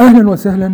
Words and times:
أهلا 0.00 0.30
وسهلا 0.30 0.72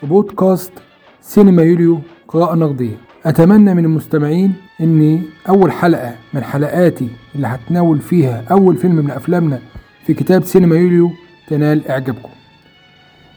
في 0.00 0.06
بودكاست 0.06 0.72
سينما 1.20 1.62
يوليو 1.62 1.98
قراءة 2.28 2.54
نقدية. 2.54 2.96
أتمنى 3.26 3.74
من 3.74 3.84
المستمعين 3.84 4.52
أن 4.80 5.22
أول 5.48 5.72
حلقة 5.72 6.14
من 6.34 6.44
حلقاتي 6.44 7.08
اللي 7.34 7.46
هتناول 7.46 7.98
فيها 8.00 8.44
أول 8.50 8.76
فيلم 8.76 8.94
من 8.96 9.10
أفلامنا 9.10 9.58
في 10.06 10.14
كتاب 10.14 10.44
سينما 10.44 10.76
يوليو 10.76 11.10
تنال 11.48 11.88
إعجابكم. 11.88 12.28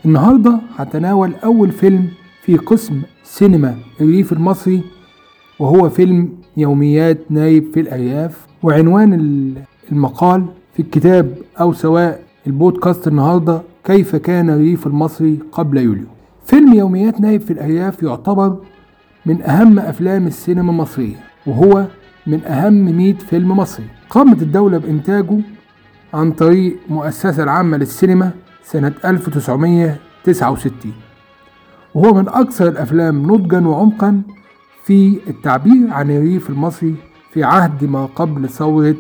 النهاردة 0.06 0.60
هتناول 0.78 1.34
أول 1.44 1.72
فيلم 1.72 2.08
في 2.42 2.58
قسم 2.58 3.02
سينما 3.24 3.76
الريف 4.02 4.34
المصري 4.34 4.82
وهو 5.60 5.90
فيلم 5.90 6.30
يوميات 6.58 7.18
نايب 7.30 7.74
في 7.74 7.80
الأرياف. 7.80 8.48
وعنوان 8.64 9.14
المقال 9.92 10.46
في 10.74 10.80
الكتاب 10.82 11.36
أو 11.62 11.74
سواء 11.74 12.24
البودكاست 12.48 13.08
النهاردة 13.08 13.62
كيف 13.88 14.16
كان 14.16 14.50
الريف 14.50 14.88
المصري 14.88 15.40
قبل 15.52 15.78
يوليو. 15.78 16.06
فيلم 16.46 16.74
يوميات 16.74 17.22
نايب 17.22 17.42
في 17.42 17.54
الأرياف 17.54 18.04
يعتبر 18.04 18.58
من 19.26 19.42
أهم 19.42 19.80
أفلام 19.80 20.28
السينما 20.28 20.72
المصرية 20.72 21.16
وهو 21.46 21.86
من 22.28 22.44
أهم 22.44 22.98
100 22.98 23.14
فيلم 23.14 23.52
مصري. 23.52 23.86
قامت 24.10 24.42
الدولة 24.42 24.78
بإنتاجه 24.78 25.40
عن 26.14 26.32
طريق 26.32 26.78
مؤسسة 26.90 27.44
العامة 27.44 27.78
للسينما 27.78 28.32
سنة 28.64 28.94
1969 29.06 30.94
وهو 31.96 32.14
من 32.14 32.30
أكثر 32.30 32.68
الأفلام 32.68 33.32
نضجا 33.32 33.68
وعمقا 33.68 34.22
في 34.84 35.20
التعبير 35.28 35.88
عن 35.92 36.12
الريف 36.12 36.50
المصري 36.50 36.96
في 37.34 37.44
عهد 37.44 37.84
ما 37.86 38.06
قبل 38.06 38.50
ثورة 38.50 38.96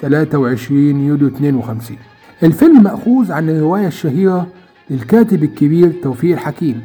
23 0.00 1.00
يوليو 1.00 1.28
52 1.28 1.96
الفيلم 2.42 2.82
مأخوذ 2.82 3.32
عن 3.32 3.48
الرواية 3.50 3.86
الشهيرة 3.86 4.46
للكاتب 4.90 5.42
الكبير 5.44 5.92
توفيق 6.02 6.32
الحكيم 6.32 6.80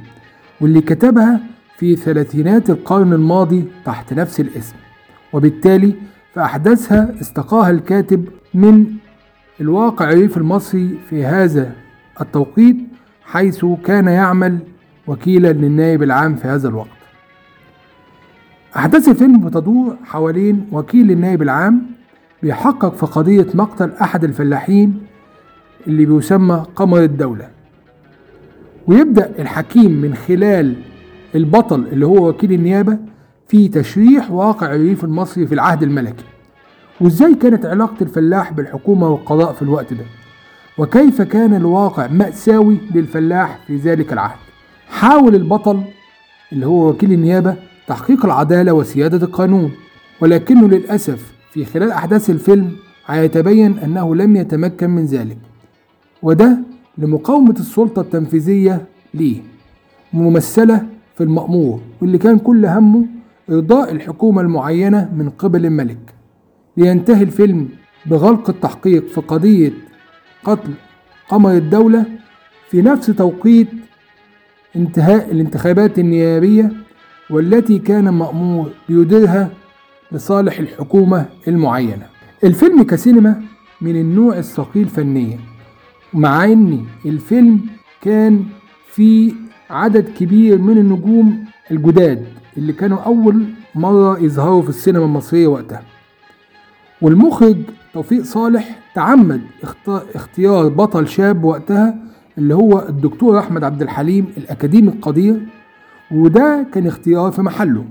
واللي 0.61 0.81
كتبها 0.81 1.39
في 1.77 1.95
ثلاثينات 1.95 2.69
القرن 2.69 3.13
الماضي 3.13 3.65
تحت 3.85 4.13
نفس 4.13 4.39
الاسم. 4.39 4.75
وبالتالي 5.33 5.95
فأحداثها 6.33 7.15
استقاها 7.21 7.69
الكاتب 7.69 8.29
من 8.53 8.85
الواقع 9.61 10.09
الريف 10.09 10.37
المصري 10.37 10.97
في 11.09 11.25
هذا 11.25 11.71
التوقيت 12.21 12.77
حيث 13.25 13.65
كان 13.85 14.07
يعمل 14.07 14.57
وكيلا 15.07 15.53
للنائب 15.53 16.03
العام 16.03 16.35
في 16.35 16.47
هذا 16.47 16.67
الوقت. 16.69 16.87
أحداث 18.75 19.07
الفيلم 19.09 19.39
بتدور 19.39 19.97
حوالين 20.03 20.67
وكيل 20.71 21.11
النائب 21.11 21.41
العام 21.41 21.81
بيحقق 22.43 22.95
في 22.95 23.05
قضية 23.05 23.47
مقتل 23.53 23.91
أحد 24.01 24.23
الفلاحين 24.23 25.06
اللي 25.87 26.05
بيسمى 26.05 26.65
قمر 26.75 27.03
الدولة. 27.03 27.49
ويبدأ 28.87 29.31
الحكيم 29.39 29.91
من 29.91 30.15
خلال 30.15 30.75
البطل 31.35 31.87
اللي 31.91 32.05
هو 32.05 32.29
وكيل 32.29 32.53
النيابة 32.53 32.97
في 33.47 33.67
تشريح 33.67 34.31
واقع 34.31 34.75
الريف 34.75 35.03
المصري 35.03 35.47
في 35.47 35.53
العهد 35.53 35.83
الملكي. 35.83 36.23
وإزاي 37.01 37.35
كانت 37.35 37.65
علاقة 37.65 37.95
الفلاح 38.01 38.53
بالحكومة 38.53 39.09
والقضاء 39.09 39.53
في 39.53 39.61
الوقت 39.61 39.93
ده؟ 39.93 40.03
وكيف 40.77 41.21
كان 41.21 41.53
الواقع 41.55 42.07
مأساوي 42.07 42.77
للفلاح 42.95 43.59
في 43.67 43.75
ذلك 43.75 44.13
العهد؟ 44.13 44.37
حاول 44.89 45.35
البطل 45.35 45.81
اللي 46.51 46.65
هو 46.67 46.89
وكيل 46.89 47.11
النيابة 47.11 47.55
تحقيق 47.87 48.25
العدالة 48.25 48.73
وسيادة 48.73 49.25
القانون. 49.27 49.71
ولكنه 50.21 50.67
للأسف 50.67 51.33
في 51.51 51.65
خلال 51.65 51.91
أحداث 51.91 52.29
الفيلم 52.29 52.71
هيتبين 53.07 53.79
أنه 53.79 54.15
لم 54.15 54.35
يتمكن 54.35 54.89
من 54.89 55.05
ذلك. 55.05 55.37
وده 56.21 56.57
لمقاومة 56.97 57.55
السلطة 57.59 58.01
التنفيذية 58.01 58.85
ليه 59.13 59.41
ممثلة 60.13 60.85
في 61.15 61.23
المأمور 61.23 61.79
واللي 62.01 62.17
كان 62.17 62.39
كل 62.39 62.65
همه 62.65 63.05
إرضاء 63.49 63.91
الحكومة 63.91 64.41
المعينة 64.41 65.09
من 65.15 65.29
قبل 65.29 65.65
الملك. 65.65 66.13
لينتهي 66.77 67.23
الفيلم 67.23 67.69
بغلق 68.05 68.49
التحقيق 68.49 69.07
في 69.07 69.21
قضية 69.21 69.71
قتل 70.43 70.71
قمر 71.29 71.51
الدولة 71.51 72.05
في 72.69 72.81
نفس 72.81 73.05
توقيت 73.05 73.67
انتهاء 74.75 75.31
الانتخابات 75.31 75.99
النيابية 75.99 76.71
والتي 77.29 77.79
كان 77.79 78.09
مأمور 78.09 78.71
بيديرها 78.89 79.49
لصالح 80.11 80.59
الحكومة 80.59 81.25
المعينة. 81.47 82.05
الفيلم 82.43 82.83
كسينما 82.83 83.41
من 83.81 83.95
النوع 83.95 84.37
الثقيل 84.37 84.87
فنيا. 84.87 85.39
مع 86.13 86.45
إن 86.45 86.85
الفيلم 87.05 87.59
كان 88.01 88.43
فيه 88.87 89.33
عدد 89.69 90.09
كبير 90.17 90.57
من 90.57 90.77
النجوم 90.77 91.45
الجداد 91.71 92.25
اللي 92.57 92.73
كانوا 92.73 92.97
أول 92.97 93.45
مرة 93.75 94.19
يظهروا 94.19 94.61
في 94.61 94.69
السينما 94.69 95.05
المصرية 95.05 95.47
وقتها. 95.47 95.81
والمخرج 97.01 97.57
توفيق 97.93 98.23
صالح 98.23 98.79
تعمد 98.95 99.41
اختيار 100.15 100.67
بطل 100.67 101.07
شاب 101.07 101.43
وقتها 101.43 101.95
اللي 102.37 102.55
هو 102.55 102.85
الدكتور 102.89 103.39
أحمد 103.39 103.63
عبد 103.63 103.81
الحليم 103.81 104.27
الأكاديمي 104.37 104.87
القدير 104.89 105.39
وده 106.11 106.65
كان 106.73 106.87
اختيار 106.87 107.31
في 107.31 107.41
محله. 107.41 107.85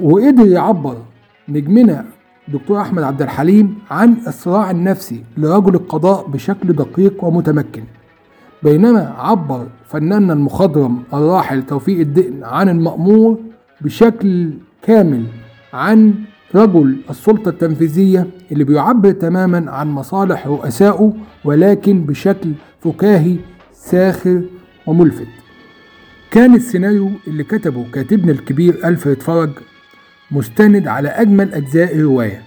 وقدر 0.00 0.46
يعبر 0.46 1.02
نجمنا 1.48 2.04
دكتور 2.52 2.80
أحمد 2.80 3.02
عبد 3.02 3.22
الحليم 3.22 3.78
عن 3.90 4.16
الصراع 4.26 4.70
النفسي 4.70 5.24
لرجل 5.38 5.74
القضاء 5.74 6.28
بشكل 6.28 6.72
دقيق 6.72 7.24
ومتمكن. 7.24 7.82
بينما 8.62 9.14
عبر 9.18 9.66
فناننا 9.88 10.32
المخضرم 10.32 11.02
الراحل 11.14 11.62
توفيق 11.66 11.98
الدقن 12.00 12.44
عن 12.44 12.68
المأمور 12.68 13.38
بشكل 13.80 14.50
كامل 14.82 15.24
عن 15.72 16.14
رجل 16.54 16.96
السلطة 17.10 17.48
التنفيذية 17.48 18.26
اللي 18.52 18.64
بيعبر 18.64 19.12
تماما 19.12 19.70
عن 19.70 19.88
مصالح 19.90 20.46
رؤسائه 20.46 21.12
ولكن 21.44 22.04
بشكل 22.04 22.52
فكاهي 22.80 23.36
ساخر 23.72 24.42
وملفت. 24.86 25.26
كان 26.30 26.54
السيناريو 26.54 27.10
اللي 27.26 27.44
كتبه 27.44 27.84
كاتبنا 27.92 28.32
الكبير 28.32 28.88
ألفريد 28.88 29.22
فرج 29.22 29.50
مستند 30.30 30.88
على 30.88 31.08
أجمل 31.08 31.54
أجزاء 31.54 31.94
الرواية 31.94 32.42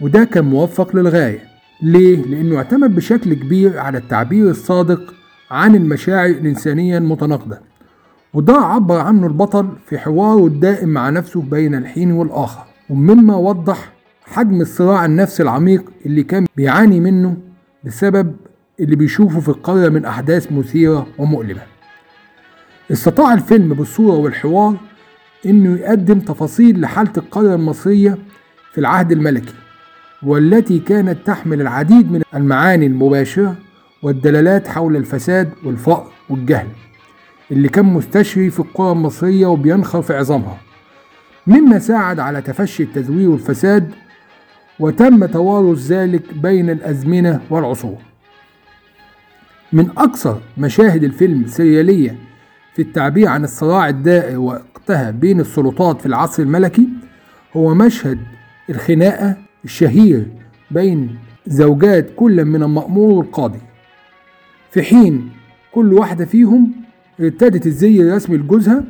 وده 0.00 0.24
كان 0.24 0.44
موفق 0.44 0.96
للغاية. 0.96 1.38
ليه؟ 1.82 2.22
لأنه 2.22 2.56
اعتمد 2.56 2.94
بشكل 2.94 3.34
كبير 3.34 3.78
على 3.78 3.98
التعبير 3.98 4.50
الصادق 4.50 5.14
عن 5.50 5.74
المشاعر 5.74 6.30
الإنسانية 6.30 6.98
المتناقضة 6.98 7.58
وده 8.34 8.54
عبر 8.54 9.00
عنه 9.00 9.26
البطل 9.26 9.68
في 9.86 9.98
حواره 9.98 10.46
الدائم 10.46 10.88
مع 10.88 11.10
نفسه 11.10 11.42
بين 11.42 11.74
الحين 11.74 12.12
والآخر. 12.12 12.64
ومما 12.90 13.36
وضح 13.36 13.92
حجم 14.24 14.60
الصراع 14.60 15.04
النفسي 15.04 15.42
العميق 15.42 15.90
اللي 16.06 16.22
كان 16.22 16.46
بيعاني 16.56 17.00
منه 17.00 17.36
بسبب 17.84 18.36
اللي 18.80 18.96
بيشوفه 18.96 19.40
في 19.40 19.48
القرية 19.48 19.88
من 19.88 20.04
أحداث 20.04 20.52
مثيرة 20.52 21.06
ومؤلمة. 21.18 21.62
استطاع 22.92 23.32
الفيلم 23.34 23.74
بالصورة 23.74 24.16
والحوار 24.16 24.76
إنه 25.46 25.78
يقدم 25.80 26.18
تفاصيل 26.20 26.80
لحالة 26.80 27.12
القرية 27.16 27.54
المصرية 27.54 28.18
في 28.72 28.78
العهد 28.78 29.12
الملكي 29.12 29.54
والتي 30.22 30.78
كانت 30.78 31.26
تحمل 31.26 31.60
العديد 31.60 32.12
من 32.12 32.22
المعاني 32.34 32.86
المباشرة 32.86 33.56
والدلالات 34.02 34.68
حول 34.68 34.96
الفساد 34.96 35.50
والفقر 35.64 36.10
والجهل 36.28 36.66
اللي 37.50 37.68
كان 37.68 37.84
مستشري 37.84 38.50
في 38.50 38.60
القرى 38.60 38.92
المصرية 38.92 39.46
وبينخر 39.46 40.02
في 40.02 40.16
عظامها. 40.16 40.56
مما 41.46 41.78
ساعد 41.78 42.20
على 42.20 42.42
تفشي 42.42 42.82
التزوير 42.82 43.28
والفساد 43.30 43.92
وتم 44.80 45.26
توارث 45.26 45.78
ذلك 45.86 46.34
بين 46.34 46.70
الأزمنة 46.70 47.40
والعصور. 47.50 47.98
من 49.72 49.90
أكثر 49.98 50.40
مشاهد 50.58 51.04
الفيلم 51.04 51.46
سريالية 51.46 52.16
في 52.78 52.84
التعبير 52.84 53.28
عن 53.28 53.44
الصراع 53.44 53.88
الدائر 53.88 54.38
وقتها 54.38 55.10
بين 55.10 55.40
السلطات 55.40 56.00
في 56.00 56.06
العصر 56.06 56.42
الملكي 56.42 56.88
هو 57.56 57.74
مشهد 57.74 58.18
الخناقة 58.70 59.36
الشهير 59.64 60.26
بين 60.70 61.18
زوجات 61.46 62.06
كل 62.16 62.44
من 62.44 62.62
المأمور 62.62 63.12
والقاضي 63.12 63.58
في 64.70 64.82
حين 64.82 65.30
كل 65.72 65.92
واحدة 65.92 66.24
فيهم 66.24 66.72
ارتدت 67.20 67.66
الزي 67.66 68.02
الرسمي 68.02 68.36
لجوزها 68.36 68.84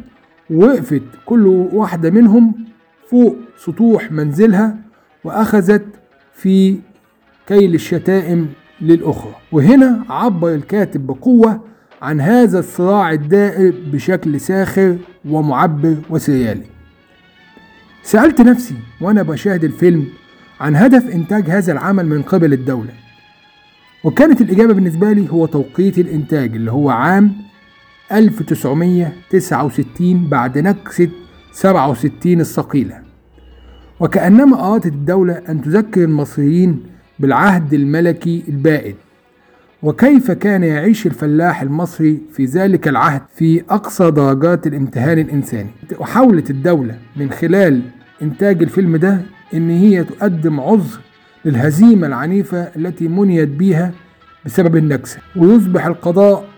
ووقفت 0.50 1.02
كل 1.26 1.46
واحدة 1.72 2.10
منهم 2.10 2.54
فوق 3.10 3.36
سطوح 3.56 4.12
منزلها 4.12 4.76
وأخذت 5.24 5.86
في 6.34 6.78
كيل 7.46 7.74
الشتائم 7.74 8.48
للأخرى. 8.80 9.34
وهنا 9.52 10.04
عبر 10.10 10.54
الكاتب 10.54 11.06
بقوة 11.06 11.67
عن 12.02 12.20
هذا 12.20 12.58
الصراع 12.58 13.12
الدائر 13.12 13.74
بشكل 13.92 14.40
ساخر 14.40 14.96
ومعبر 15.24 15.96
وسريالي. 16.10 16.64
سألت 18.02 18.40
نفسي 18.40 18.74
وأنا 19.00 19.22
بشاهد 19.22 19.64
الفيلم 19.64 20.06
عن 20.60 20.76
هدف 20.76 21.14
إنتاج 21.14 21.50
هذا 21.50 21.72
العمل 21.72 22.06
من 22.06 22.22
قبل 22.22 22.52
الدولة 22.52 22.90
وكانت 24.04 24.40
الإجابة 24.40 24.74
بالنسبة 24.74 25.12
لي 25.12 25.30
هو 25.30 25.46
توقيت 25.46 25.98
الإنتاج 25.98 26.54
اللي 26.54 26.72
هو 26.72 26.90
عام 26.90 27.32
1969 28.12 30.28
بعد 30.28 30.58
نكسة 30.58 31.08
67 31.52 32.40
الثقيلة. 32.40 33.02
وكأنما 34.00 34.60
أرادت 34.60 34.86
الدولة 34.86 35.42
أن 35.48 35.62
تذكر 35.62 36.04
المصريين 36.04 36.82
بالعهد 37.18 37.74
الملكي 37.74 38.44
البائد. 38.48 38.96
وكيف 39.82 40.30
كان 40.30 40.62
يعيش 40.62 41.06
الفلاح 41.06 41.62
المصري 41.62 42.18
في 42.32 42.44
ذلك 42.44 42.88
العهد 42.88 43.22
في 43.34 43.62
أقصى 43.70 44.10
درجات 44.10 44.66
الامتهان 44.66 45.18
الإنساني؟ 45.18 45.70
وحاولت 45.98 46.50
الدولة 46.50 46.98
من 47.16 47.30
خلال 47.30 47.82
إنتاج 48.22 48.62
الفيلم 48.62 48.96
ده 48.96 49.20
إن 49.54 49.70
هي 49.70 50.04
تقدم 50.04 50.60
عذر 50.60 51.00
للهزيمة 51.44 52.06
العنيفة 52.06 52.58
التي 52.76 53.08
منيت 53.08 53.48
بها 53.48 53.92
بسبب 54.46 54.76
النكسة. 54.76 55.18
ويصبح 55.36 55.86
القضاء 55.86 56.48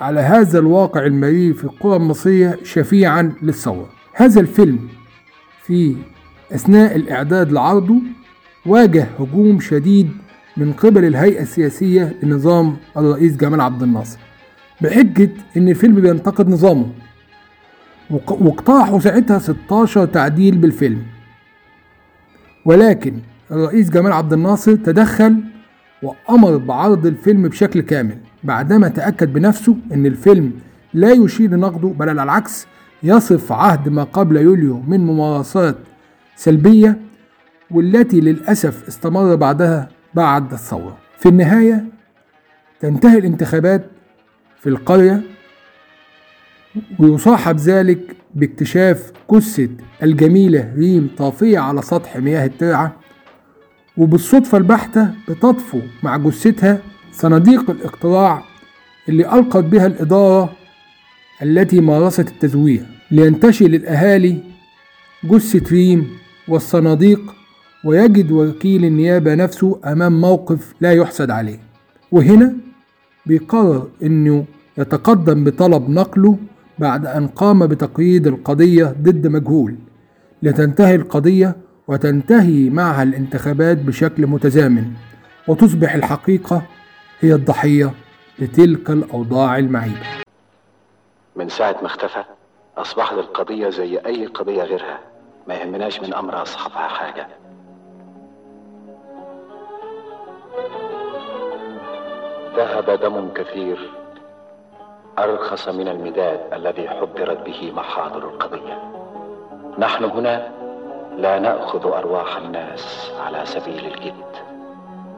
على 0.00 0.20
هذا 0.20 0.58
الواقع 0.58 1.06
المرير 1.06 1.54
في 1.54 1.64
القرى 1.64 1.96
المصرية 1.96 2.58
شفيعا 2.62 3.32
للثورة. 3.42 3.88
هذا 4.14 4.40
الفيلم 4.40 4.88
في 5.66 5.96
أثناء 6.52 6.96
الإعداد 6.96 7.52
لعرضه 7.52 7.96
واجه 8.66 9.06
هجوم 9.18 9.60
شديد 9.60 10.10
من 10.58 10.72
قبل 10.72 11.04
الهيئة 11.04 11.42
السياسية 11.42 12.16
لنظام 12.22 12.76
الرئيس 12.96 13.36
جمال 13.36 13.60
عبد 13.60 13.82
الناصر. 13.82 14.18
بحجة 14.80 15.30
إن 15.56 15.68
الفيلم 15.68 15.94
بينتقد 15.94 16.48
نظامه. 16.48 16.86
واقترحوا 18.28 19.00
ساعتها 19.00 19.38
16 19.38 20.04
تعديل 20.04 20.58
بالفيلم. 20.58 21.02
ولكن 22.64 23.14
الرئيس 23.50 23.90
جمال 23.90 24.12
عبد 24.12 24.32
الناصر 24.32 24.74
تدخل 24.74 25.36
وأمر 26.02 26.56
بعرض 26.56 27.06
الفيلم 27.06 27.48
بشكل 27.48 27.80
كامل 27.80 28.18
بعدما 28.44 28.88
تأكد 28.88 29.32
بنفسه 29.32 29.76
أن 29.92 30.06
الفيلم 30.06 30.52
لا 30.94 31.12
يشير 31.12 31.50
لنقده 31.50 31.88
بل 31.88 32.08
على 32.08 32.22
العكس 32.22 32.66
يصف 33.02 33.52
عهد 33.52 33.88
ما 33.88 34.02
قبل 34.04 34.36
يوليو 34.36 34.80
من 34.88 35.00
ممارسات 35.00 35.76
سلبية 36.36 36.98
والتي 37.70 38.20
للأسف 38.20 38.88
استمر 38.88 39.34
بعدها 39.34 39.88
بعد 40.18 40.52
الثورة. 40.52 40.98
في 41.18 41.28
النهاية 41.28 41.84
تنتهي 42.80 43.18
الانتخابات 43.18 43.90
في 44.60 44.68
القرية 44.68 45.22
ويصاحب 46.98 47.56
ذلك 47.56 48.16
باكتشاف 48.34 49.12
جثة 49.32 49.68
الجميلة 50.02 50.74
ريم 50.76 51.10
طافية 51.18 51.58
على 51.58 51.82
سطح 51.82 52.16
مياه 52.16 52.46
الترعة 52.46 52.96
وبالصدفة 53.96 54.58
البحتة 54.58 55.10
بتطفو 55.28 55.80
مع 56.02 56.16
جثتها 56.16 56.78
صناديق 57.12 57.70
الاقتراع 57.70 58.42
اللي 59.08 59.34
ألقت 59.34 59.64
بها 59.64 59.86
الإدارة 59.86 60.52
التي 61.42 61.80
مارست 61.80 62.28
التزوير. 62.28 62.86
لينتشل 63.10 63.74
الأهالي 63.74 64.42
جثة 65.24 65.70
ريم 65.72 66.18
والصناديق 66.48 67.34
ويجد 67.84 68.32
وكيل 68.32 68.84
النيابة 68.84 69.34
نفسه 69.34 69.80
أمام 69.84 70.20
موقف 70.20 70.74
لا 70.80 70.92
يحسد 70.92 71.30
عليه. 71.30 71.58
وهنا 72.12 72.56
بيقرر 73.26 73.88
أنه 74.02 74.44
يتقدم 74.78 75.44
بطلب 75.44 75.90
نقله 75.90 76.38
بعد 76.78 77.06
أن 77.06 77.26
قام 77.26 77.66
بتقييد 77.66 78.26
القضية 78.26 78.84
ضد 79.02 79.26
مجهول. 79.26 79.76
لتنتهي 80.42 80.94
القضية 80.94 81.56
وتنتهي 81.88 82.70
معها 82.70 83.02
الانتخابات 83.02 83.78
بشكل 83.78 84.26
متزامن. 84.26 84.92
وتصبح 85.48 85.94
الحقيقة 85.94 86.62
هي 87.20 87.34
الضحية 87.34 87.90
لتلك 88.38 88.90
الأوضاع 88.90 89.58
المعيبة. 89.58 90.06
من 91.36 91.48
ساعة 91.48 91.76
ما 91.80 91.86
اختفى 91.86 92.24
أصبحت 92.76 93.12
القضية 93.12 93.70
زي 93.70 93.98
أي 93.98 94.26
قضية 94.26 94.62
غيرها. 94.62 95.00
ما 95.48 95.54
يهمناش 95.54 96.00
من 96.00 96.14
أمر 96.14 96.42
أصحابها 96.42 96.88
حاجة. 96.88 97.26
ذهب 102.58 102.90
دم 102.90 103.30
كثير 103.34 103.90
أرخص 105.18 105.68
من 105.68 105.88
المداد 105.88 106.40
الذي 106.52 106.88
حضرت 106.88 107.38
به 107.46 107.72
محاضر 107.76 108.28
القضية. 108.28 108.82
نحن 109.78 110.04
هنا 110.04 110.52
لا 111.16 111.38
نأخذ 111.38 111.86
أرواح 111.92 112.36
الناس 112.36 113.12
على 113.26 113.46
سبيل 113.46 113.86
الجد. 113.86 114.24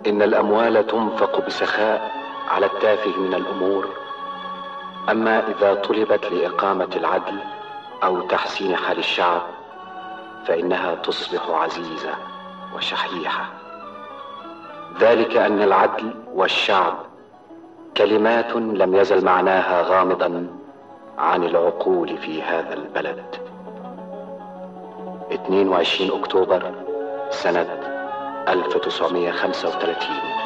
إن 0.07 0.23
الأموال 0.23 0.87
تنفق 0.87 1.47
بسخاء 1.47 2.11
على 2.51 2.67
التافه 2.67 3.21
من 3.21 3.35
الأمور. 3.35 3.89
أما 5.11 5.49
إذا 5.49 5.75
طلبت 5.75 6.33
لإقامة 6.33 6.91
العدل 6.97 7.39
أو 8.05 8.21
تحسين 8.21 8.77
حال 8.77 8.99
الشعب 8.99 9.43
فإنها 10.45 10.95
تصبح 10.95 11.51
عزيزة 11.51 12.15
وشحيحة. 12.77 13.45
ذلك 15.01 15.37
أن 15.37 15.63
العدل 15.63 16.15
والشعب 16.35 17.10
كلمات 17.97 18.57
لم 18.57 18.95
يزل 18.95 19.25
معناها 19.25 19.83
غامضا 19.83 20.47
عن 21.19 21.45
العقول 21.45 22.17
في 22.19 22.43
هذا 22.43 22.75
البلد. 22.75 23.25
22 25.33 26.21
أكتوبر 26.21 26.73
سنة 27.31 27.67
1935 28.49 30.40